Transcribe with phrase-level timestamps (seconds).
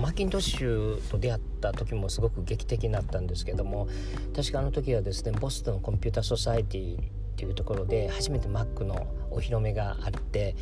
[0.00, 3.88] マッキントッシュと出会った時もすごく劇的になったんですけども
[4.34, 7.02] 確かあの時はですねボストンコンピューターソサエティっ
[7.36, 10.56] ていうところで初めて Mac のお披露目があって、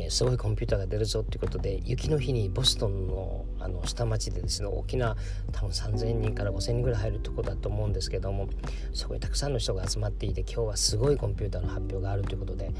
[0.00, 5.16] えー、すごいコンピューターが出るぞっていうことで雪の日にボストンのあの下町でですね大きな
[5.52, 8.48] 多分3,000人から5,000人ぐらい入るとこだと思うんですけども
[8.92, 12.72] そこにたくさんの人が集まっていて今日はすごいコンピューターの発表があるということで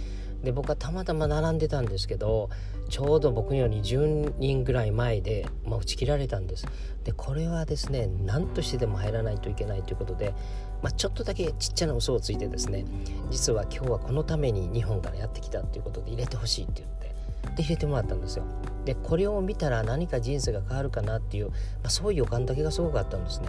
[0.42, 2.48] で僕はたまたま並んでたんですけど
[2.88, 6.66] ちょうど僕より10人ぐらい前で、まあ、打ち切られたんです。
[7.04, 10.34] でこれはですね何としてでも入らないといけないということで、
[10.82, 12.84] まあ、ちょっとだけちっちゃな嘘をついてですね
[13.30, 17.09] 実は今日はこのために日本からやってきたということで入れてほしいって言って
[17.56, 18.44] で入れてもらったんですよ。
[18.84, 21.54] でこれを見たら何か人生が変わるかなっていう、ま
[21.84, 23.48] あ、そういう予感だけがすごくあったんですね。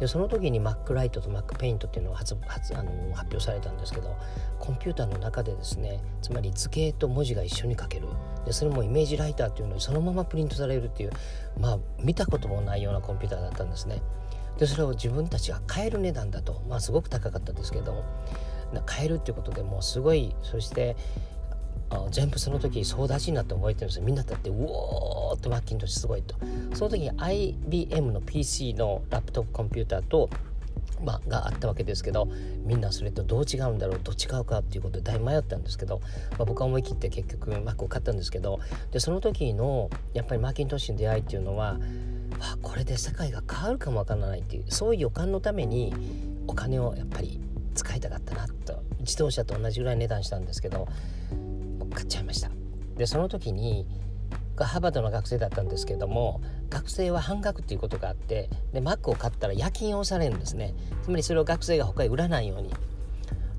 [0.00, 4.16] でその時に Mac ライトと Mac ペイントっていうのが発発あの発表されたんですけど
[4.60, 8.08] コンピューターの中でですねつまり図形と文字が一緒に書ける。
[8.46, 11.10] でそれもイメージライターっていうのにそのままプリントされるっていう
[11.58, 14.00] まあ見たこともないようなコンピューターだったんですね。
[14.58, 18.04] でそれを自分たちが買える値段だとまあすごく高かったですけども
[18.86, 20.96] 買えるっていうことでもうすごいそして
[21.90, 24.04] あ全部その時総立ちになって覚えてるんですよ。
[24.04, 26.36] みんなだってうおーっとマッキントッシュすごいと。
[26.74, 30.28] その時に IBM の PC のラップトップコンピューターと
[31.00, 32.28] ま、があったわけですけど
[32.64, 36.00] みんなそれとどう違うんだろうどっちうかっていうことで大迷ったんですけど、
[36.36, 38.58] ま、僕は思い切って結局 Mac を買ったんですけど
[38.90, 41.78] でその時のやっぱりマーキントッシュの出会いっていうのは
[42.40, 45.94] あこれで世界が変わるかもわからないっていうそういう予感のために
[46.48, 47.40] お金をやっぱり
[47.76, 48.82] 使いたかったなと。
[49.00, 50.86] 自動車と同じぐらい値段したんですけど
[51.94, 52.50] 買っちゃいました。
[52.96, 53.86] でその時に
[54.56, 60.74] ハーバードの学生だったんですけども学生は半額っていうことがあってでマックを買ったら夜勤をされるんですね。
[61.02, 62.72] つまりそれを学生が他へ売らないように。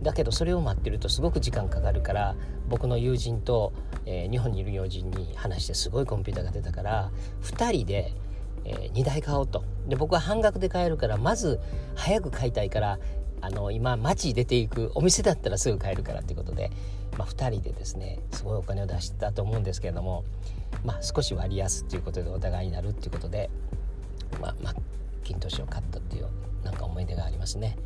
[0.01, 2.35] だけどそれを待ってるとすごく時間かかるから
[2.69, 3.73] 僕の友人と、
[4.05, 7.11] えー、日本にいる友人に話してすごいコンピューターが出たから
[7.43, 8.13] 2人で、
[8.63, 9.65] えー、2台買おうと。
[9.87, 11.59] で僕は半額で買えるからまず
[11.95, 12.99] 早く買いたいから
[13.41, 16.71] あの今街出ていくお店だったらすぐ買えるからっていうことで
[17.19, 20.23] まあ、2人でですねすごいお金を出したと思うんですけれども、
[20.85, 23.49] まあ、少し割安っていうことでお互いになるっていうことで、
[24.39, 24.75] まあ、マッ
[25.25, 26.29] キントッシュを買ったっていう
[26.63, 27.77] なんか思い出がありますね。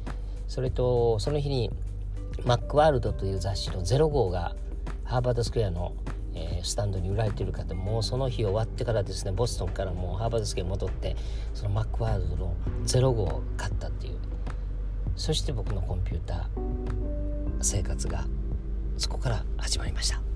[0.47, 1.71] それとその日に
[2.45, 4.55] マックワールドという雑誌の0号が
[5.03, 5.95] ハーバードスクエアの、
[6.35, 11.15] えー、スタンドに売られている方もその日終わってからですねボストンからもうハーバードスクエアに戻って
[11.55, 12.55] そのマックワールドの
[12.85, 14.17] 0号を買ったっていう
[15.15, 16.47] そして僕のコンピューター
[17.61, 18.25] 生活が
[18.97, 20.32] そこから始まりました。